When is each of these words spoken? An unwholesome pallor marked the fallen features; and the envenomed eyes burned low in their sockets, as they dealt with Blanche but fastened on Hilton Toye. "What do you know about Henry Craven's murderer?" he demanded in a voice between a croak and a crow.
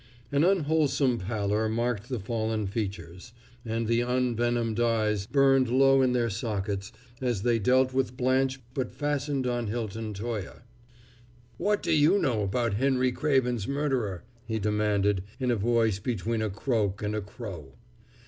An 0.31 0.43
unwholesome 0.43 1.19
pallor 1.19 1.69
marked 1.69 2.09
the 2.09 2.17
fallen 2.17 2.65
features; 2.65 3.33
and 3.63 3.85
the 3.85 4.01
envenomed 4.01 4.79
eyes 4.79 5.27
burned 5.27 5.69
low 5.69 6.01
in 6.01 6.13
their 6.13 6.27
sockets, 6.27 6.91
as 7.21 7.43
they 7.43 7.59
dealt 7.59 7.93
with 7.93 8.17
Blanche 8.17 8.59
but 8.73 8.91
fastened 8.91 9.45
on 9.45 9.67
Hilton 9.67 10.15
Toye. 10.15 10.53
"What 11.57 11.83
do 11.83 11.91
you 11.93 12.17
know 12.17 12.41
about 12.41 12.73
Henry 12.73 13.11
Craven's 13.11 13.67
murderer?" 13.67 14.23
he 14.47 14.57
demanded 14.57 15.21
in 15.39 15.51
a 15.51 15.55
voice 15.55 15.99
between 15.99 16.41
a 16.41 16.49
croak 16.49 17.03
and 17.03 17.13
a 17.15 17.21
crow. 17.21 17.75